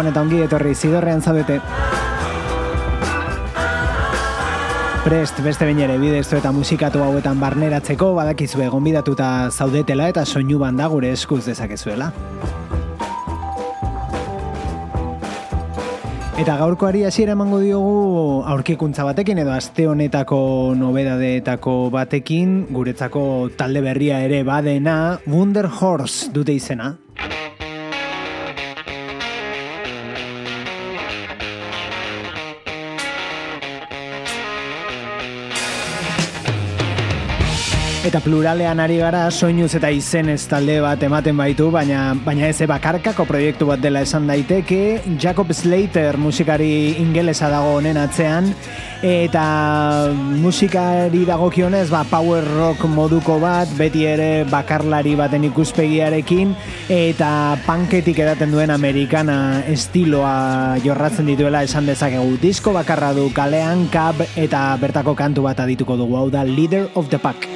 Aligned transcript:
Gabon 0.00 0.14
eta 0.14 0.20
ongi 0.24 0.38
etorri 0.40 0.70
zidorrean 0.72 1.20
zaudete. 1.20 1.58
Prest 5.04 5.42
beste 5.44 5.66
bain 5.68 5.82
ere 5.84 5.98
bidezu 6.00 6.38
eta 6.38 6.52
musikatu 6.56 7.02
hauetan 7.04 7.36
barneratzeko 7.42 8.08
badakizue 8.16 8.70
gonbidatuta 8.72 9.50
zaudetela 9.52 10.06
eta 10.08 10.24
soinu 10.24 10.56
banda 10.62 10.86
gure 10.88 11.10
eskuz 11.12 11.42
dezakezuela. 11.50 12.08
Eta 16.40 16.56
gaurkoari 16.56 17.04
hasiera 17.04 17.36
emango 17.36 17.60
diogu 17.60 18.40
aurkikuntza 18.48 19.04
batekin 19.04 19.42
edo 19.44 19.52
aste 19.52 19.84
honetako 19.84 20.40
nobedadeetako 20.80 21.76
batekin 21.92 22.62
guretzako 22.72 23.50
talde 23.60 23.84
berria 23.84 24.24
ere 24.24 24.40
badena 24.48 24.96
Wunder 25.28 25.68
Horse 25.68 26.32
dute 26.32 26.56
izena. 26.56 26.94
Eta 38.10 38.18
pluralean 38.24 38.80
ari 38.82 38.96
gara 38.98 39.28
soinuz 39.30 39.68
eta 39.78 39.86
izen 39.94 40.32
ez 40.32 40.40
talde 40.50 40.80
bat 40.82 40.98
ematen 41.06 41.36
baitu, 41.38 41.68
baina 41.70 42.08
baina 42.24 42.48
ez 42.50 42.66
bakarkako 42.66 43.22
proiektu 43.22 43.68
bat 43.68 43.78
dela 43.78 44.00
esan 44.02 44.26
daiteke. 44.26 44.98
Jacob 45.14 45.52
Slater 45.54 46.18
musikari 46.18 46.96
ingelesa 46.98 47.46
dago 47.52 47.76
honen 47.76 48.00
atzean 48.02 48.48
eta 49.06 50.10
musikari 50.42 51.22
dagokionez 51.28 51.86
ba 51.92 52.02
power 52.02 52.42
rock 52.42 52.82
moduko 52.90 53.38
bat, 53.38 53.70
beti 53.78 54.02
ere 54.10 54.42
bakarlari 54.50 55.14
baten 55.14 55.46
ikuspegiarekin 55.46 56.56
eta 56.90 57.30
panketik 57.62 58.18
edaten 58.26 58.50
duen 58.50 58.74
amerikana 58.74 59.62
estiloa 59.70 60.82
jorratzen 60.82 61.30
dituela 61.30 61.62
esan 61.62 61.86
dezakegu. 61.86 62.42
Disko 62.42 62.74
bakarra 62.74 63.14
du 63.14 63.30
kalean, 63.30 63.86
kab 63.94 64.18
eta 64.34 64.66
bertako 64.82 65.14
kantu 65.14 65.46
bat 65.46 65.62
adituko 65.62 65.94
dugu 65.94 66.18
hau 66.18 66.28
da 66.28 66.42
Leader 66.42 66.90
of 66.98 67.06
the 67.14 67.22
Pack. 67.22 67.46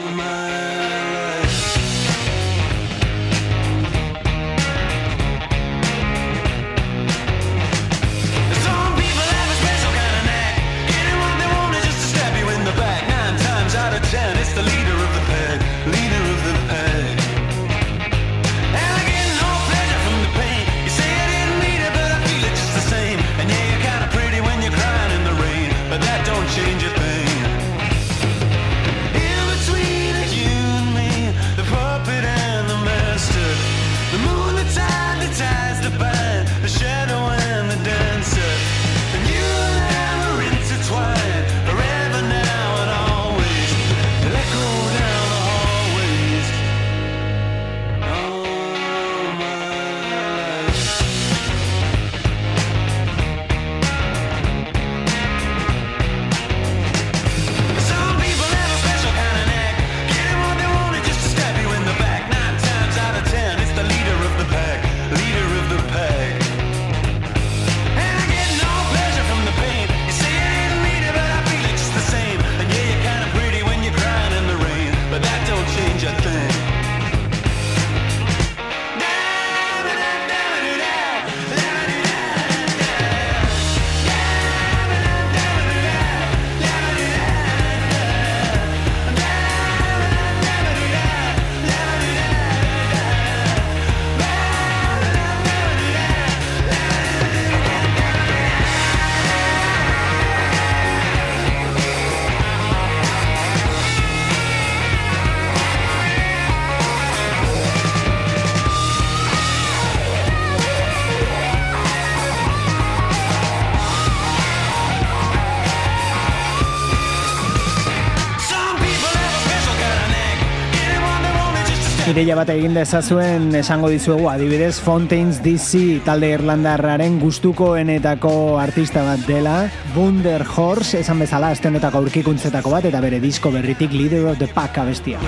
Ideia 122.14 122.36
bat 122.38 122.50
egin 122.52 122.76
dezazuen 122.76 123.48
esango 123.58 123.88
dizuegu 123.90 124.28
adibidez 124.30 124.76
Fontaines 124.78 125.40
DC 125.42 126.04
talde 126.06 126.28
irlandarraren 126.36 127.16
gustukoenetako 127.18 128.30
artista 128.62 129.02
bat 129.02 129.26
dela 129.26 129.56
Wunder 129.96 130.46
Horse 130.46 131.02
esan 131.02 131.24
bezala 131.24 131.50
astenetako 131.50 132.04
aurkikuntzetako 132.04 132.70
bat 132.76 132.86
eta 132.86 133.02
bere 133.02 133.18
disko 133.18 133.50
berritik 133.50 133.98
Leader 133.98 134.30
of 134.30 134.38
the 134.38 134.46
Pack 134.46 134.78
abestia. 134.78 135.18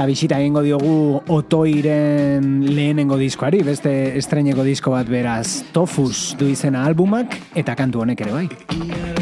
Eta 0.00 0.06
bisita 0.08 0.38
egingo 0.40 0.62
diogu 0.64 0.92
otoiren 1.28 2.46
lehenengo 2.64 3.18
diskoari, 3.20 3.60
beste 3.66 3.92
estreneko 4.16 4.64
disko 4.64 4.94
bat 4.94 5.12
beraz 5.12 5.60
Tofus 5.76 6.38
du 6.40 6.48
izena 6.48 6.86
albumak 6.88 7.36
eta 7.52 7.76
kantu 7.76 8.06
honek 8.06 8.24
ere 8.24 8.32
bai. 8.32 9.19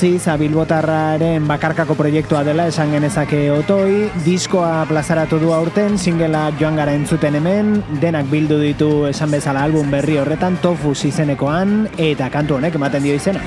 Urtzi 0.00 0.16
zabilbotarraren 0.16 1.44
bakarkako 1.44 1.92
proiektua 1.92 2.40
dela 2.40 2.64
esan 2.70 2.94
genezake 2.94 3.42
otoi, 3.52 4.06
diskoa 4.24 4.86
plazaratu 4.88 5.36
du 5.42 5.52
aurten, 5.52 6.00
singela 6.00 6.46
joan 6.56 6.80
gara 6.80 6.96
entzuten 6.96 7.36
hemen, 7.36 7.74
denak 8.00 8.32
bildu 8.32 8.62
ditu 8.64 8.90
esan 9.12 9.36
bezala 9.36 9.68
album 9.68 9.92
berri 9.92 10.16
horretan, 10.16 10.56
tofu 10.64 10.96
izenekoan, 10.96 11.82
eta 12.00 12.32
kantu 12.32 12.56
honek 12.56 12.80
ematen 12.80 13.10
dio 13.10 13.20
izena. 13.20 13.44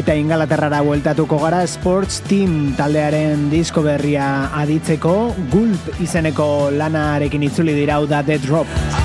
Eta 0.00 0.14
ingalaterrara 0.16 0.78
bueltatuko 0.80 1.36
gara 1.42 1.58
Sports 1.68 2.22
Team 2.24 2.70
taldearen 2.78 3.50
disko 3.52 3.82
berria 3.84 4.30
aditzeko 4.62 5.12
Gulp 5.52 6.00
izeneko 6.00 6.48
lanarekin 6.72 7.44
itzuli 7.50 7.76
dirau 7.82 8.06
da 8.08 8.24
The 8.24 8.40
Drop. 8.40 8.99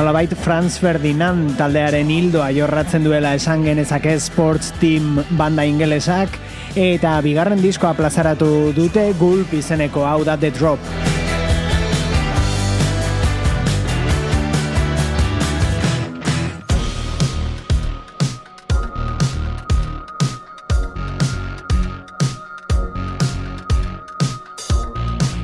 Nolabait 0.00 0.32
Franz 0.32 0.78
Ferdinand 0.80 1.58
taldearen 1.58 2.08
hildoa 2.08 2.46
jorratzen 2.56 3.04
duela 3.04 3.34
esan 3.36 3.66
genezake 3.66 4.14
sports 4.24 4.72
team 4.80 5.20
banda 5.36 5.66
ingelesak 5.68 6.40
eta 6.88 7.18
bigarren 7.26 7.60
diskoa 7.60 7.92
plazaratu 8.00 8.50
dute 8.76 9.10
gulp 9.20 9.52
izeneko 9.60 10.08
hau 10.08 10.22
da 10.24 10.40
The 10.40 10.56
Drop. 10.56 11.09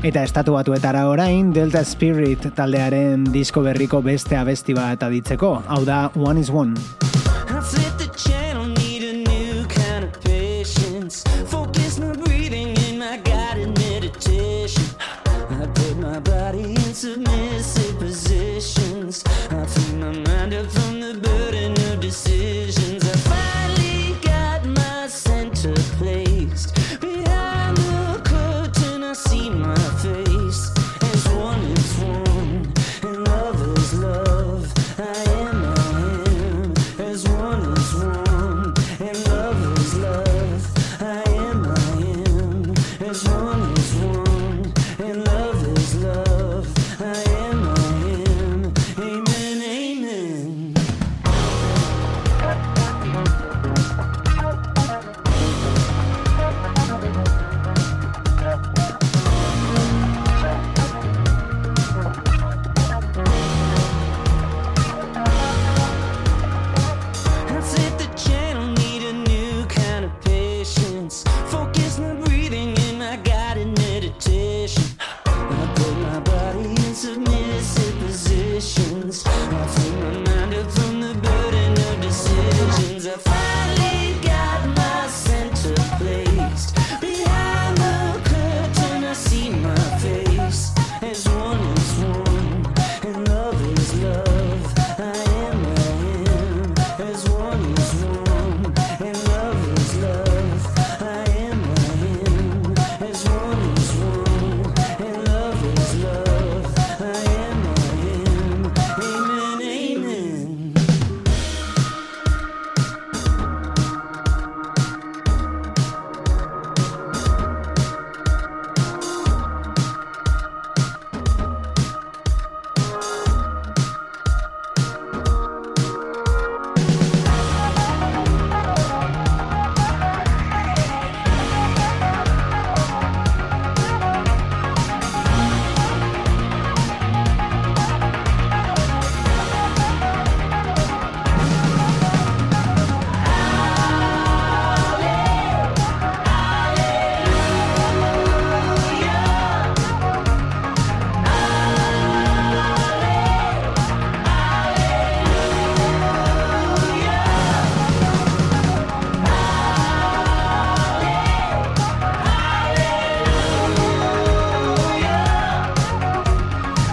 Eta 0.06 0.20
estatu 0.22 0.52
batuetara 0.54 1.00
orain, 1.10 1.48
Delta 1.50 1.80
Spirit 1.82 2.44
taldearen 2.54 3.24
disko 3.34 3.64
berriko 3.64 3.98
beste 4.06 4.38
abesti 4.38 4.76
bat 4.76 5.02
aditzeko, 5.02 5.50
hau 5.66 5.82
da 5.88 6.04
One 6.14 6.46
is 6.46 6.52
One. 6.54 7.25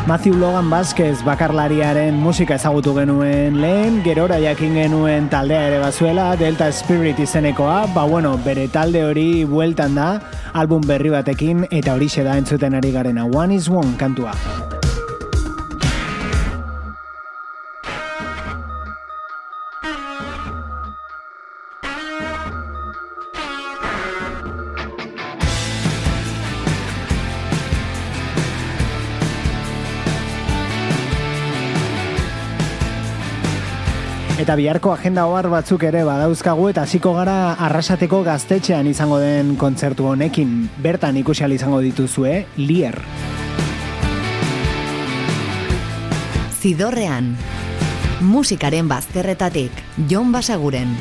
Matthew 0.06 0.36
Logan 0.36 0.70
Vázquez 0.70 1.24
bakarlariaren 1.24 2.18
musika 2.20 2.58
ezagutu 2.60 2.92
genuen 2.98 3.56
lehen, 3.62 4.02
gerora 4.04 4.36
jakin 4.44 4.76
genuen 4.76 5.30
taldea 5.32 5.70
ere 5.70 5.80
bazuela, 5.80 6.34
Delta 6.36 6.68
Spirit 6.76 7.24
izenekoa, 7.24 7.86
ba 7.96 8.04
bueno, 8.04 8.36
bere 8.44 8.68
talde 8.68 9.06
hori 9.08 9.46
bueltan 9.48 9.96
da, 9.96 10.12
album 10.52 10.84
berri 10.84 11.16
batekin 11.16 11.70
eta 11.72 11.96
horixe 11.96 12.28
da 12.28 12.36
entzuten 12.36 12.76
ari 12.76 12.92
garena, 12.92 13.24
One 13.32 13.56
is 13.56 13.72
One 13.72 13.96
kantua. 13.96 14.36
Eta 34.44 34.58
biharko 34.60 34.92
agenda 34.92 35.24
ohar 35.32 35.48
batzuk 35.48 35.86
ere 35.88 36.02
badauzkagu 36.04 36.66
eta 36.74 36.82
hasiko 36.84 37.14
gara 37.16 37.54
Arrasateko 37.64 38.18
gaztetxean 38.26 38.90
izango 38.92 39.16
den 39.22 39.54
kontzertu 39.56 40.10
honekin. 40.10 40.66
Bertan 40.84 41.16
ikusi 41.22 41.48
izango 41.56 41.80
dituzue 41.80 42.44
Lier. 42.58 43.00
Zidorrean. 46.60 47.38
Musikaren 48.20 48.92
bazterretatik 48.92 49.72
Jon 50.10 50.36
Basaguren. 50.36 50.92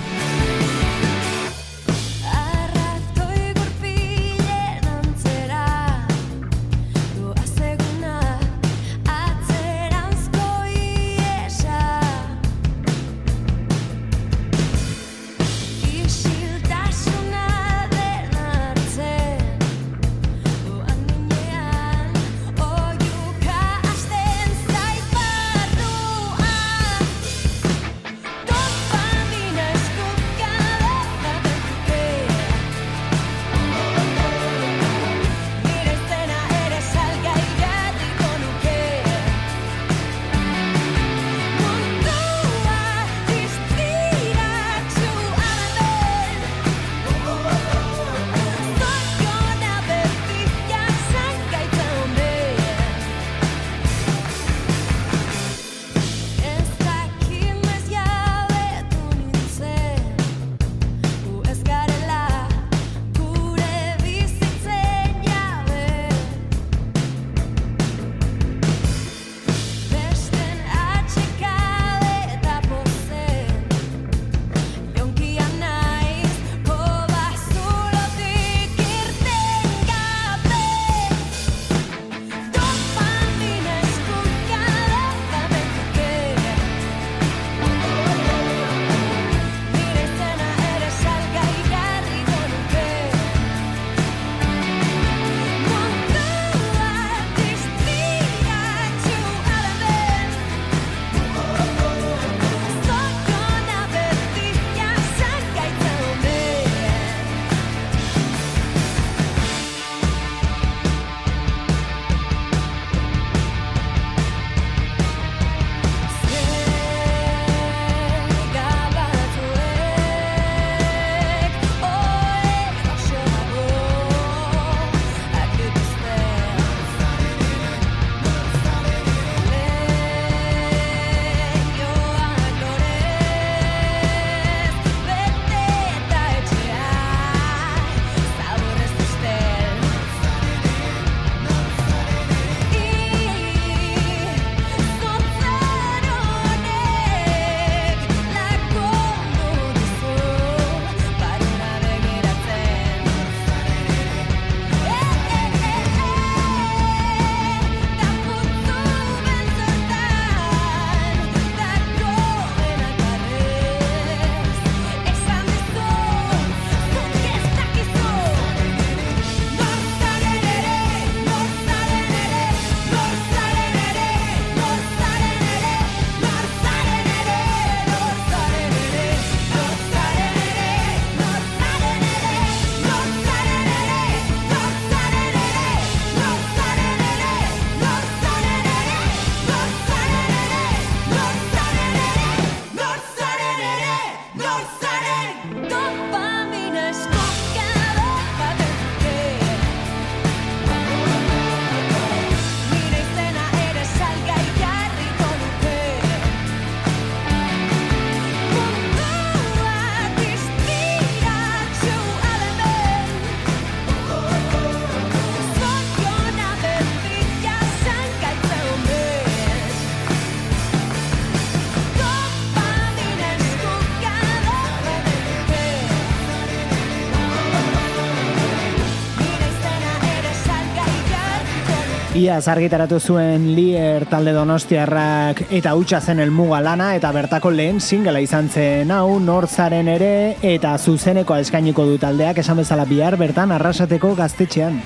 Iaz 232.23 232.47
argitaratu 232.47 233.01
zuen 233.03 233.49
Lier 233.57 234.05
talde 234.07 234.31
donostiarrak 234.37 235.41
eta 235.59 235.73
hutsa 235.75 235.99
zen 235.99 236.21
elmuga 236.23 236.61
lana 236.63 236.93
eta 236.95 237.11
bertako 237.11 237.51
lehen 237.51 237.81
singela 237.81 238.21
izan 238.23 238.47
zen 238.47 238.93
hau 238.95 239.17
nortzaren 239.19 239.89
ere 239.91 240.37
eta 240.53 240.77
zuzenekoa 240.79 241.41
eskainiko 241.43 241.83
du 241.89 241.97
taldeak 241.99 242.39
esan 242.39 242.63
bezala 242.63 242.85
bihar 242.87 243.17
bertan 243.19 243.51
arrasateko 243.57 244.15
gaztetxean. 244.15 244.79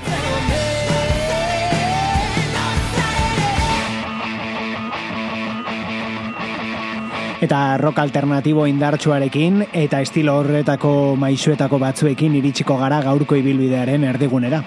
Eta 7.45 7.61
rock 7.77 7.99
alternatibo 8.01 8.65
indartsuarekin 8.65 9.67
eta 9.75 10.01
estilo 10.01 10.39
horretako 10.41 11.19
maisuetako 11.21 11.85
batzuekin 11.85 12.41
iritsiko 12.41 12.79
gara 12.81 13.03
gaurko 13.05 13.37
ibilbidearen 13.37 14.09
erdigunera. 14.15 14.65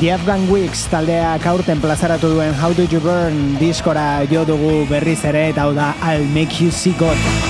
The 0.00 0.14
Afghan 0.16 0.46
Weeks 0.48 0.86
taldeak 0.88 1.44
aurten 1.44 1.82
plazaratu 1.82 2.30
duen 2.32 2.54
How 2.56 2.72
Do 2.72 2.86
You 2.88 3.02
Burn 3.04 3.58
diskora 3.60 4.24
jo 4.32 4.46
dugu 4.48 4.86
berriz 4.88 5.20
ere 5.28 5.50
eta 5.52 5.68
hau 5.68 5.76
da 5.76 5.92
I'll 6.00 6.24
Make 6.32 6.64
You 6.64 6.72
See 6.72 6.96
God. 6.96 7.49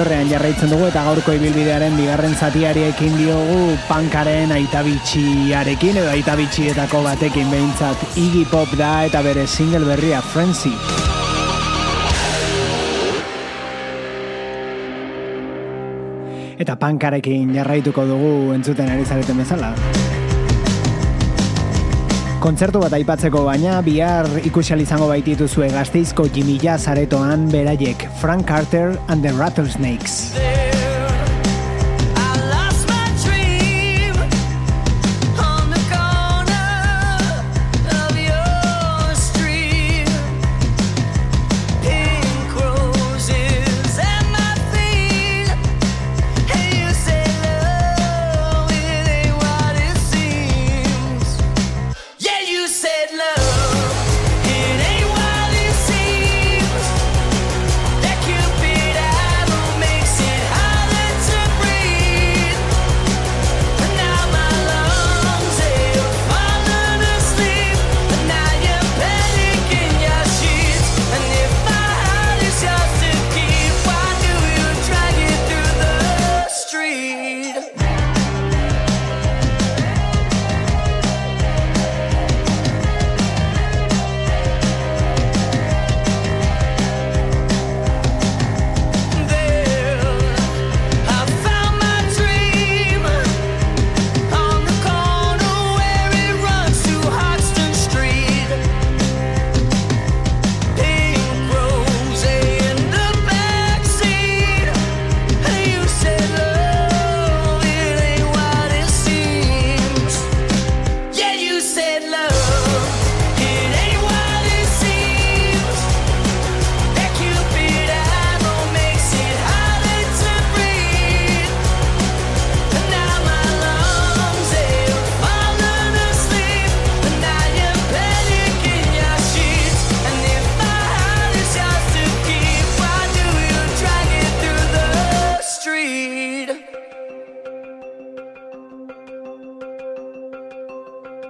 horrean 0.00 0.28
jarraitzen 0.30 0.70
dugu 0.72 0.86
eta 0.88 1.02
gaurko 1.06 1.34
ibilbidearen 1.36 1.96
bigarren 1.98 2.34
zatiari 2.34 2.82
ekin 2.88 3.16
diogu 3.18 3.76
pankaren 3.88 4.52
aitabitxiarekin 4.56 6.00
edo 6.02 6.10
aitabitxietako 6.14 7.02
batekin 7.04 7.50
behintzat 7.52 8.18
Iggy 8.20 8.44
Pop 8.50 8.72
da 8.80 8.92
eta 9.08 9.22
bere 9.26 9.46
single 9.46 9.84
berria 9.88 10.20
Frenzy. 10.20 10.74
Eta 16.60 16.76
pankarekin 16.76 17.54
jarraituko 17.56 18.04
dugu 18.08 18.54
entzuten 18.56 18.90
ari 18.92 19.04
zareten 19.08 19.44
bezala. 19.44 19.74
Kontzertu 22.40 22.80
bat 22.80 22.94
aipatzeko 22.96 23.42
baina, 23.44 23.74
bihar 23.84 24.24
ikusial 24.48 24.80
izango 24.80 25.10
baitituzue 25.10 25.68
gazteizko 25.74 26.24
Jimmy 26.32 26.56
Jazz 26.62 26.88
aretoan 26.88 27.50
beraiek 27.52 28.08
Frank 28.22 28.48
Carter 28.48 28.96
and 29.08 29.20
the 29.20 29.36
Rattlesnakes. 29.36 30.49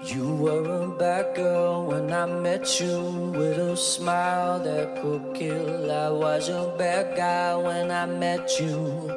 You 0.02 0.34
were 0.36 0.84
a 0.84 0.88
bad 0.88 1.36
girl 1.36 1.84
when 1.84 2.10
I 2.10 2.24
met 2.24 2.80
you 2.80 3.32
with 3.36 3.58
a 3.58 3.76
smile 3.76 4.58
that 4.60 5.02
could 5.02 5.34
kill. 5.34 5.92
I 5.92 6.08
was 6.08 6.48
a 6.48 6.74
bad 6.78 7.14
guy 7.18 7.54
when 7.56 7.90
I 7.90 8.06
met 8.06 8.58
you, 8.58 9.10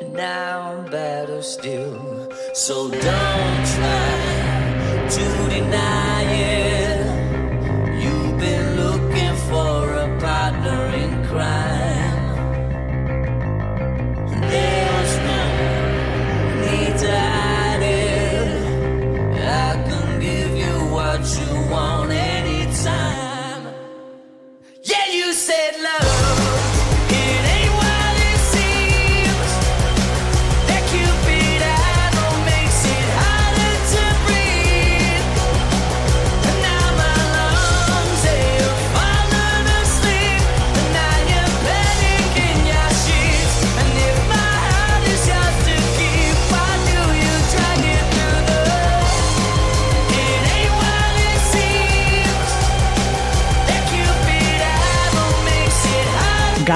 and 0.00 0.12
now 0.12 0.72
I'm 0.72 0.90
better 0.90 1.40
still. 1.40 2.28
So 2.52 2.90
don't 2.90 3.66
try 3.76 5.06
to 5.08 5.48
deny 5.48 6.24
it. 6.24 6.83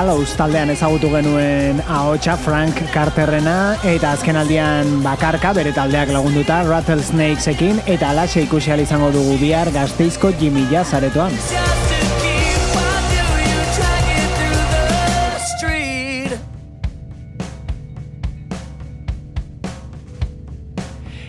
Gallows 0.08 0.38
taldean 0.38 0.70
ezagutu 0.72 1.10
genuen 1.12 1.82
ahotsa 1.84 2.38
Frank 2.40 2.80
Carterrena 2.94 3.76
eta 3.90 4.14
azken 4.16 4.40
aldian 4.40 4.94
bakarka 5.04 5.52
bere 5.58 5.74
taldeak 5.76 6.14
lagunduta 6.16 6.62
Rattlesnakesekin 6.64 7.84
eta 7.84 8.14
alaxe 8.16 8.48
ikusi 8.48 8.72
izango 8.88 9.12
dugu 9.12 9.36
bihar 9.36 9.68
gazteizko 9.68 10.32
Jimmy 10.40 10.64
Jazz 10.72 10.94
aretoan. 10.96 11.36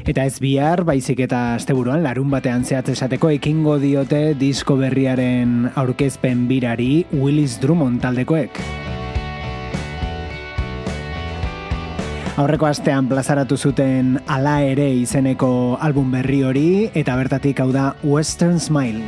Eta 0.09 0.23
ez 0.25 0.39
bihar, 0.41 0.81
baizik 0.89 1.19
eta 1.21 1.39
asteburuan 1.53 2.01
larun 2.01 2.31
batean 2.33 2.63
zehatz 2.65 2.89
esateko 2.95 3.29
ekingo 3.35 3.75
diote 3.77 4.33
disko 4.39 4.73
berriaren 4.79 5.67
aurkezpen 5.77 6.47
birari 6.49 7.03
Willis 7.13 7.59
Drummond 7.61 8.01
taldekoek. 8.01 8.57
Aurreko 12.41 12.71
astean 12.71 13.05
plazaratu 13.11 13.59
zuten 13.59 14.15
ala 14.25 14.63
ere 14.65 14.89
izeneko 14.97 15.77
album 15.77 16.09
berri 16.17 16.41
hori 16.41 16.69
eta 16.97 17.13
bertatik 17.19 17.61
hau 17.61 17.69
da 17.75 17.91
Western 18.01 18.57
Smile. 18.57 19.05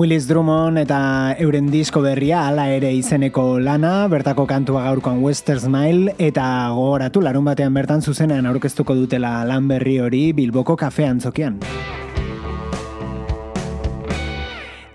Willis 0.00 0.24
Drummond 0.24 0.80
eta 0.80 0.98
euren 1.44 1.66
disko 1.68 2.00
berria 2.00 2.46
ala 2.48 2.62
ere 2.72 2.88
izeneko 2.96 3.58
lana, 3.60 4.06
bertako 4.08 4.46
kantua 4.48 4.86
gaurkoan 4.86 5.18
Western 5.20 5.60
Smile, 5.60 6.14
eta 6.16 6.44
gogoratu 6.72 7.20
larun 7.20 7.44
batean 7.44 7.74
bertan 7.76 8.00
zuzenean 8.00 8.48
aurkeztuko 8.48 8.94
dutela 8.96 9.34
lan 9.44 9.66
berri 9.68 9.98
hori 10.00 10.22
Bilboko 10.32 10.78
kafean 10.80 11.20
zokian. 11.20 11.58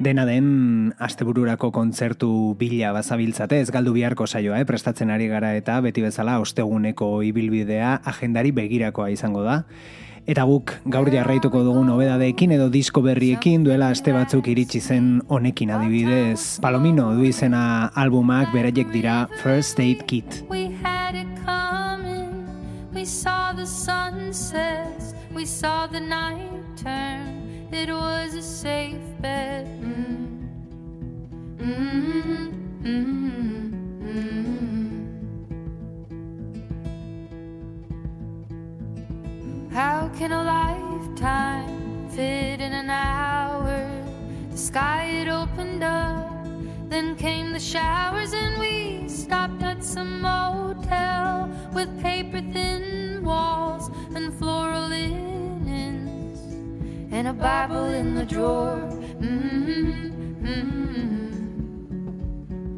Dena 0.02 0.26
den 0.26 0.96
astebururako 0.98 1.70
kontzertu 1.70 2.56
bila 2.58 2.90
bazabiltzate, 2.98 3.60
ez 3.62 3.70
galdu 3.70 3.94
biharko 3.94 4.26
saioa, 4.26 4.64
eh? 4.64 4.66
prestatzen 4.66 5.14
ari 5.14 5.30
gara 5.30 5.54
eta 5.54 5.78
beti 5.86 6.02
bezala 6.02 6.40
osteguneko 6.42 7.20
ibilbidea 7.30 8.00
agendari 8.10 8.56
begirakoa 8.58 9.12
izango 9.14 9.46
da. 9.46 9.60
Eta 10.26 10.42
guk 10.50 10.72
gaur 10.90 11.10
jarraituko 11.14 11.60
dugu 11.62 11.84
nobedadeekin 11.86 12.56
edo 12.56 12.66
disko 12.74 13.04
berriekin 13.06 13.62
duela 13.66 13.92
aste 13.94 14.10
batzuk 14.14 14.48
iritsi 14.50 14.80
zen 14.82 15.20
honekin 15.30 15.70
adibidez. 15.76 16.58
Palomino 16.64 17.12
du 17.14 17.28
izena 17.30 17.92
albumak 17.94 18.50
beraiek 18.54 18.90
dira 18.90 19.28
First 19.44 19.80
Aid 19.80 20.02
Kit. 20.10 20.42
We 20.50 20.74
had 20.82 21.14
it 21.14 21.30
coming. 21.46 22.50
We 22.92 23.06
saw 23.06 23.54
the 23.54 23.68
sunsets. 23.68 25.14
We 25.36 25.46
saw 25.46 25.86
the 25.86 26.02
night 26.02 26.50
turn. 26.76 27.70
It 27.72 27.94
was 27.94 28.34
a 28.34 28.42
safe 28.42 29.06
bet. 29.22 29.68
Mm. 29.80 30.26
Mm, 31.60 32.50
mm, 32.82 33.72
mm. 34.02 34.75
How 39.76 40.10
can 40.18 40.32
a 40.32 40.42
lifetime 40.42 42.08
fit 42.10 42.62
in 42.62 42.72
an 42.72 42.90
hour? 42.90 43.86
The 44.50 44.58
sky 44.58 45.04
had 45.04 45.28
opened 45.28 45.84
up, 45.84 46.48
then 46.88 47.18
came 47.18 47.52
the 47.52 47.60
showers, 47.60 48.32
and 48.32 48.58
we 48.58 49.10
stopped 49.10 49.62
at 49.64 49.84
some 49.84 50.22
motel 50.22 51.50
with 51.74 51.90
paper 52.02 52.40
thin 52.54 53.22
walls 53.22 53.90
and 54.16 54.34
floral 54.36 54.88
linens 54.88 56.40
and 57.12 57.28
a 57.28 57.34
Bible 57.34 57.88
in 57.88 58.16
the 58.16 58.24
drawer. 58.24 58.78
Mm-hmm, 59.20 60.46
mm-hmm, 60.48 61.26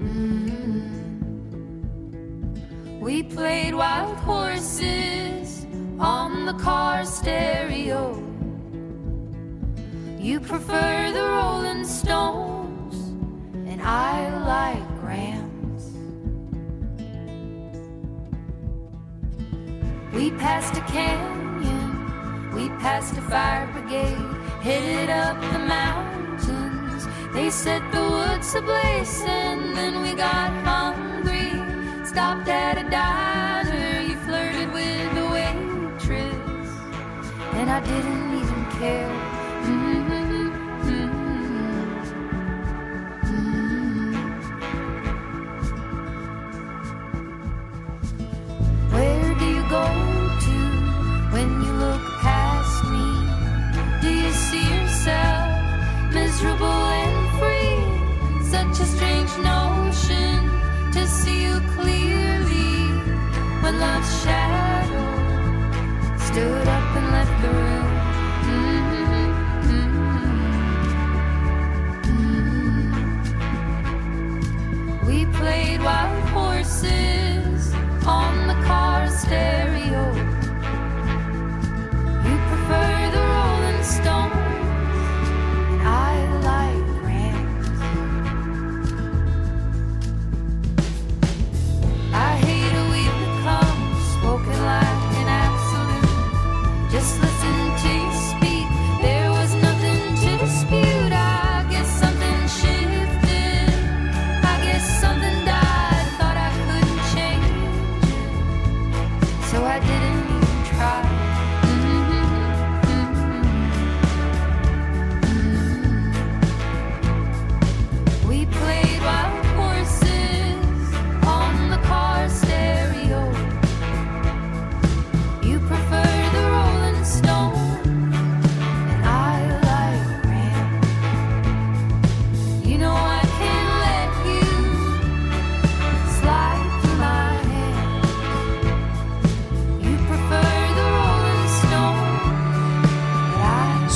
mm-hmm. 0.01 0.79
We 2.99 3.21
played 3.21 3.75
wild 3.75 4.17
horses 4.17 5.26
on 5.99 6.45
the 6.45 6.53
car 6.53 7.05
stereo. 7.05 8.23
You 10.19 10.39
prefer 10.39 11.11
the 11.13 11.23
Rolling 11.23 11.85
Stones, 11.85 12.95
and 13.67 13.81
I 13.81 14.29
like 14.45 14.87
Grams. 14.99 15.93
We 20.13 20.31
passed 20.31 20.75
a 20.77 20.81
canyon, 20.81 22.51
we 22.53 22.69
passed 22.79 23.17
a 23.17 23.21
fire 23.21 23.67
brigade, 23.71 24.17
headed 24.61 25.09
up 25.09 25.39
the 25.53 25.59
mountains. 25.59 27.07
They 27.33 27.49
set 27.49 27.81
the 27.91 28.01
woods 28.01 28.53
ablaze, 28.53 29.21
and 29.25 29.75
then 29.75 30.01
we 30.01 30.13
got 30.13 30.51
hungry. 30.63 31.53
Stopped 32.05 32.47
at 32.47 32.77
a 32.77 32.89
diner, 32.89 33.56
and 37.67 37.75
I 37.75 37.79
didn't 37.85 38.39
even 38.39 38.65
care. 38.79 39.26
stay 79.27 79.56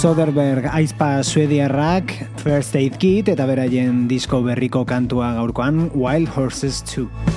Soderberg 0.02 0.66
aizpa 0.66 1.20
suediarrak 1.22 2.16
First 2.42 2.74
Aid 2.74 2.96
Kit 2.98 3.28
eta 3.30 3.46
beraien 3.46 4.08
disko 4.10 4.40
berriko 4.42 4.82
kantua 4.90 5.36
gaurkoan 5.38 5.92
Wild 5.94 6.34
Horses 6.34 6.82
2. 6.90 7.31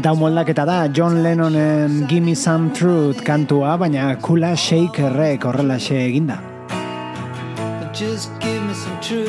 Eta 0.00 0.14
moldaketa 0.16 0.64
da 0.64 0.88
John 0.88 1.22
Lennonen 1.22 2.06
Gimme 2.08 2.34
Some 2.34 2.70
Truth 2.72 3.20
kantua, 3.22 3.76
baina 3.76 4.16
Kula 4.16 4.56
Shakerrek 4.56 5.44
horrelaxe 5.44 5.92
eginda. 5.92 6.38
Just 7.92 8.30
give 8.40 8.62
me 8.64 8.72
some 8.72 8.98
truth. 9.02 9.28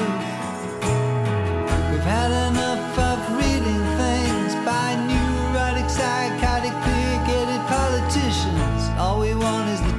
We've 1.92 2.08
had 2.08 2.32
enough 2.48 2.98
of 2.98 3.20
reading 3.36 3.84
things 4.00 4.56
by 4.64 4.96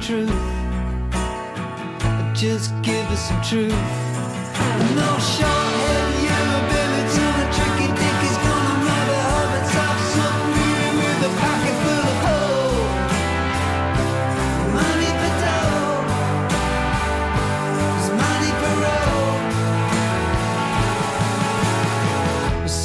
truth. 0.01 0.33
Just 2.33 2.73
give 2.81 3.07
us 3.11 3.29
some 3.29 3.41
truth. 3.41 3.71
No 4.95 5.17
short-head 5.19 5.62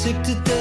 addicted 0.09 0.58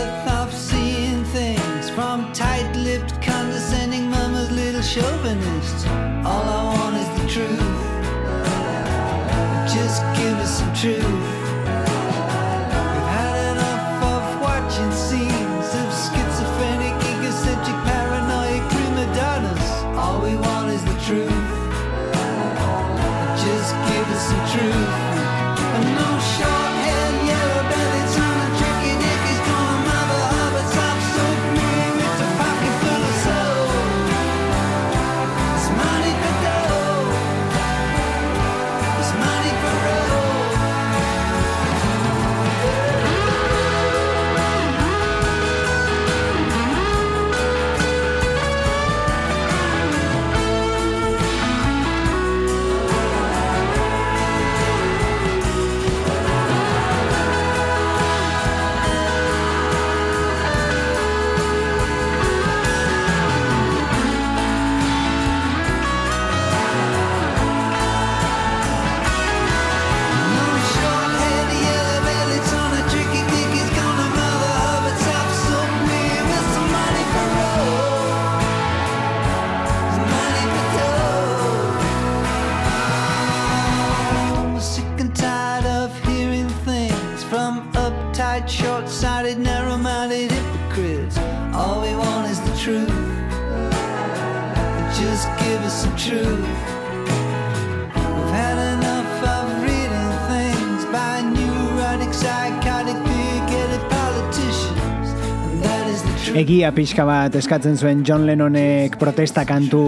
egia 106.39 106.69
pixka 106.71 107.03
bat 107.03 107.35
eskatzen 107.35 107.75
zuen 107.75 108.05
John 108.07 108.23
Lennonek 108.29 108.95
protesta 109.01 109.43
kantu 109.49 109.81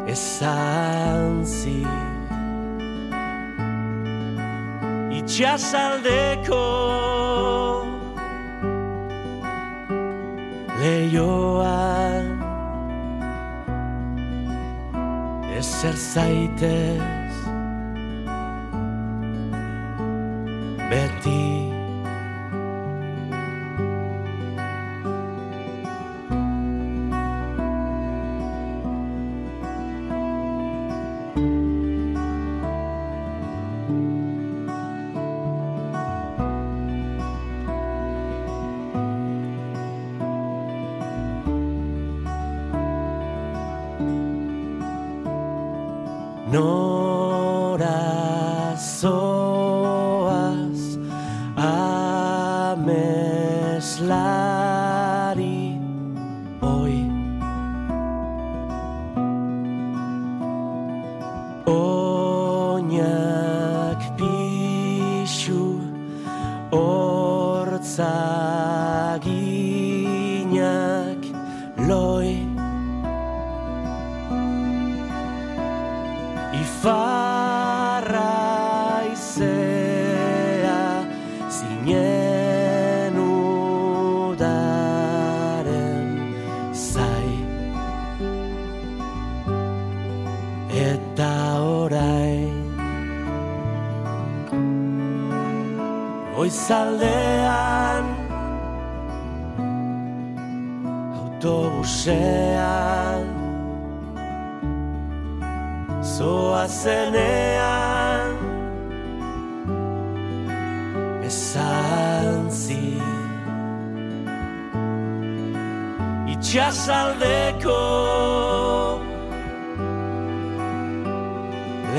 Ezan 0.07 1.45
zi. 1.45 1.83
Itxasaldeko 5.19 6.65
leioan. 10.79 12.25
Ezer 15.57 15.97
zaitez. 15.97 17.35
Beti 20.89 21.48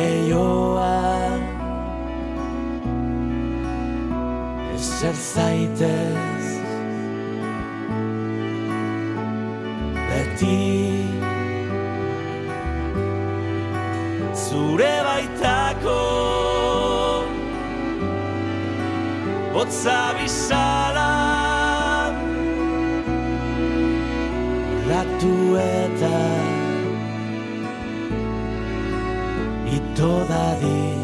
leioan 0.00 1.40
Ezer 4.74 5.16
zaitez 5.32 6.46
Beti 10.08 10.60
Zure 14.44 14.94
baitako 15.08 16.00
Botza 19.54 20.00
bizala 20.18 21.10
Latu 24.88 25.34
toda 30.00 30.54
día. 30.60 30.99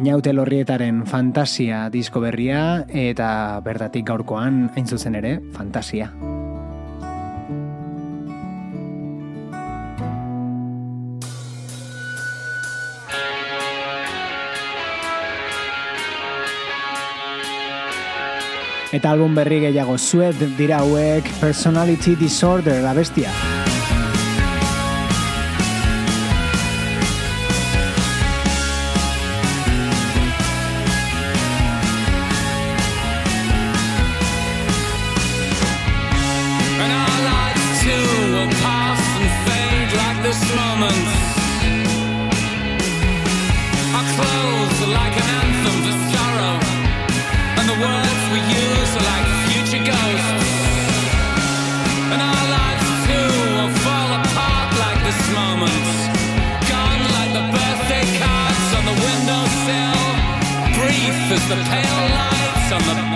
Einaute 0.00 0.32
lorrietaren 0.32 1.02
fantasia 1.04 1.82
disko 1.92 2.22
berria 2.24 2.86
eta 2.88 3.60
bertatik 3.60 4.06
gaurkoan 4.08 4.70
hain 4.72 4.86
zuzen 4.88 5.18
ere 5.18 5.34
fantasia. 5.52 6.08
Eta 18.96 19.12
album 19.12 19.36
berri 19.36 19.60
gehiago 19.68 19.98
zuet 20.00 20.40
dira 20.56 20.80
hauek 20.80 21.28
Personality 21.44 22.16
Disorder 22.16 22.86
abestia. 22.88 23.59
Our 43.96 44.06
clothes 44.16 44.78
are 44.84 44.94
like 45.00 45.14
an 45.22 45.28
anthem 45.40 45.76
for 45.84 45.96
sorrow, 46.12 46.54
and 47.58 47.66
the 47.72 47.78
words 47.86 48.22
we 48.34 48.40
use 48.40 48.90
are 48.98 49.06
like 49.12 49.26
future 49.46 49.82
ghosts. 49.84 50.50
And 52.12 52.20
our 52.22 52.44
lives 52.58 52.88
too 53.06 53.30
will 53.56 53.74
fall 53.84 54.10
apart 54.20 54.70
like 54.84 55.00
this 55.08 55.20
moment. 55.34 55.86
Gone 56.70 57.02
like 57.16 57.32
the 57.38 57.44
birthday 57.54 58.06
cards 58.18 58.70
on 58.78 58.84
the 58.90 58.96
windowsill. 59.04 60.02
Brief 60.78 61.18
as 61.36 61.44
the 61.52 61.58
pale 61.70 62.02
lights 62.18 62.68
on 62.76 62.82
the 62.90 63.09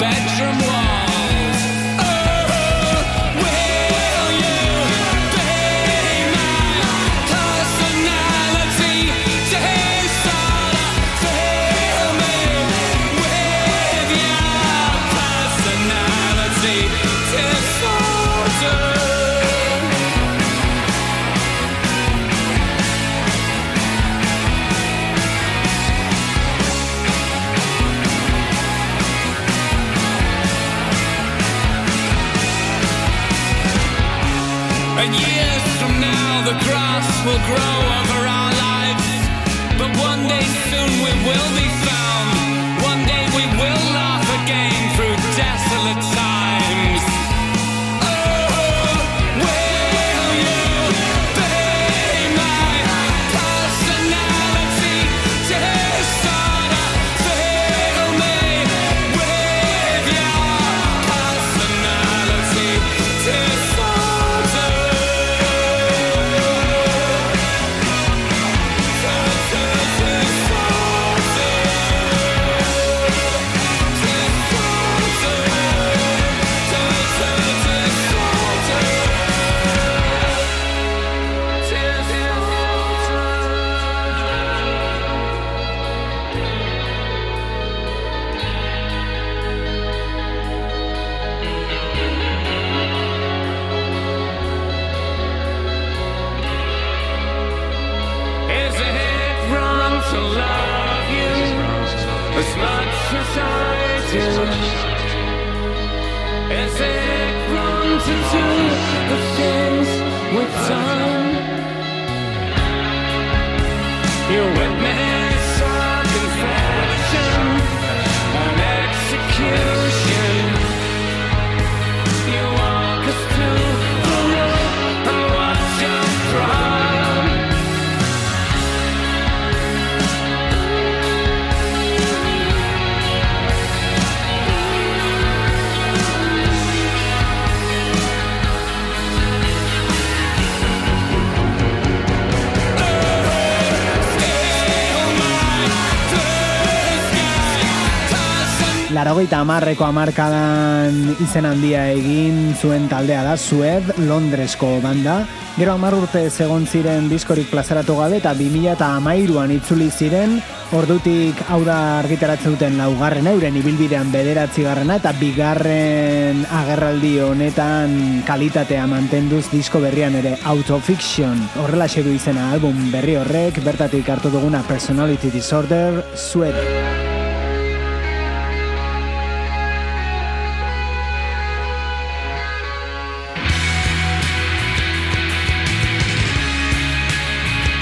Larogeita 149.25 149.41
amarreko 149.41 149.85
amarkadan 149.87 150.97
izen 151.25 151.47
handia 151.49 151.87
egin 151.95 152.51
zuen 152.61 152.91
taldea 152.91 153.23
da, 153.25 153.39
Sued, 153.41 153.87
Londresko 154.05 154.83
banda. 154.83 155.23
Gero 155.57 155.73
amar 155.73 155.95
urte 155.97 156.27
egon 156.29 156.67
ziren 156.67 157.09
diskorik 157.09 157.49
plazaratu 157.49 157.97
gabe 157.97 158.19
eta 158.21 158.35
2000 158.37 158.75
eta 158.75 158.91
amairuan 158.99 159.55
itzuli 159.55 159.89
ziren, 159.89 160.43
ordutik 160.77 161.41
hau 161.49 161.63
da 161.65 162.01
argitaratzen 162.03 162.59
duten 162.59 162.77
laugarrena, 162.77 163.33
euren 163.33 163.57
ibilbidean 163.57 164.13
bederatzi 164.13 164.67
garrena 164.67 164.99
eta 165.01 165.15
bigarren 165.17 166.45
agerraldi 166.61 167.15
honetan 167.25 167.97
kalitatea 168.29 168.85
mantenduz 168.87 169.47
disko 169.55 169.81
berrian 169.81 170.21
ere 170.21 170.37
Autofiction. 170.45 171.41
Horrela 171.65 171.89
du 171.89 172.13
izena 172.13 172.51
album 172.53 172.93
berri 172.93 173.17
horrek, 173.17 173.65
bertatik 173.65 174.07
hartu 174.07 174.29
duguna 174.29 174.61
Personality 174.69 175.31
Disorder, 175.31 176.05
Sued. 176.13 177.04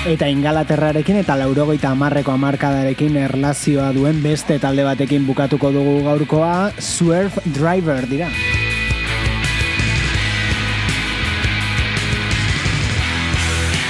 Eta 0.02 0.26
ingalaterrarekin 0.26 1.20
eta 1.20 1.36
laurogeita 1.38 1.92
amarreko 1.94 2.32
amarkadarekin 2.34 3.20
erlazioa 3.22 3.92
duen 3.94 4.16
beste 4.18 4.56
talde 4.58 4.82
batekin 4.82 5.22
bukatuko 5.28 5.70
dugu 5.70 6.00
gaurkoa, 6.02 6.72
Swerve 6.82 7.38
Driver 7.46 8.08
dira. 8.10 8.26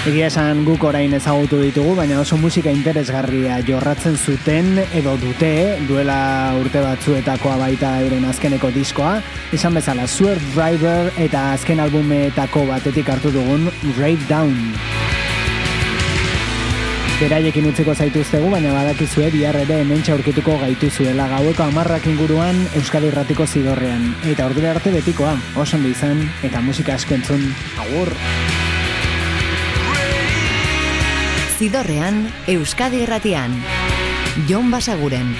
Egia 0.05 0.29
esan 0.29 0.67
guk 0.67 0.85
orain 0.85 1.17
ezagutu 1.17 1.63
ditugu, 1.63 1.95
baina 1.97 2.21
oso 2.21 2.37
musika 2.37 2.69
interesgarria 2.69 3.63
jorratzen 3.65 4.19
zuten 4.19 4.83
edo 4.93 5.15
dute 5.17 5.79
duela 5.89 6.53
urte 6.61 6.83
batzuetakoa 6.85 7.57
baita 7.57 7.95
euren 8.03 8.27
azkeneko 8.29 8.69
diskoa. 8.75 9.23
Esan 9.57 9.81
bezala, 9.81 10.05
Swerve 10.05 10.45
Driver 10.53 11.09
eta 11.17 11.55
azken 11.55 11.81
albumetako 11.81 12.67
batetik 12.69 13.09
hartu 13.09 13.33
dugun 13.33 13.71
Rave 13.97 14.29
Down. 14.29 15.02
Beraiekin 17.23 17.69
utziko 17.71 17.93
zaituztegu, 17.95 18.49
baina 18.51 18.73
badakizue 18.75 19.29
bihar 19.31 19.55
ere 19.61 19.77
hemen 19.85 20.01
aurkituko 20.11 20.57
gaituzuela 20.59 21.29
gaueko 21.31 21.63
amarrak 21.69 22.09
inguruan 22.11 22.59
Euskadi 22.81 23.13
Irratiko 23.13 23.47
zidorrean. 23.47 24.09
Eta 24.27 24.49
ordura 24.51 24.73
arte 24.75 24.91
betikoa, 24.91 25.37
oso 25.55 25.79
ondo 25.79 25.93
izan, 25.93 26.25
eta 26.43 26.61
musika 26.61 26.99
asko 26.99 27.15
entzun, 27.15 27.47
agur! 27.79 28.11
Zidorrean, 31.61 32.25
Euskadi 32.51 33.05
Irratian. 33.07 33.55
Jon 34.49 34.75
Basaguren. 34.75 35.31